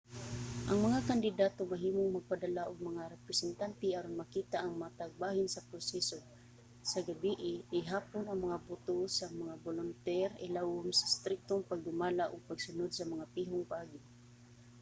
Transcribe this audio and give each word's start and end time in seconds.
ang 0.69 0.79
mga 0.87 0.99
kandidato 1.09 1.59
mahimong 1.71 2.09
magpadala 2.15 2.61
og 2.69 2.87
mga 2.89 3.03
representante 3.15 3.87
aron 3.97 4.19
makita 4.21 4.57
ang 4.61 4.73
matag 4.83 5.11
bahin 5.23 5.47
sa 5.51 5.65
proseso. 5.69 6.17
sa 6.91 6.99
gabii 7.09 7.55
ihapon 7.79 8.25
ang 8.27 8.39
mga 8.45 8.57
boto 8.67 8.97
sa 9.17 9.25
mga 9.41 9.55
bolunter 9.65 10.29
ilawom 10.47 10.87
sa 10.99 11.05
striktong 11.15 11.63
pagdumala 11.71 12.23
ug 12.33 12.47
pagsunod 12.49 12.89
sa 12.93 13.09
mga 13.13 13.25
pihong 13.35 13.65
paagi 13.71 13.99